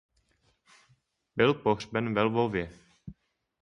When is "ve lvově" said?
2.13-2.71